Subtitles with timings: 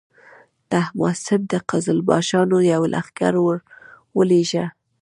[0.71, 4.65] تهماسب د قزلباشانو یو لښکر ورولېږه.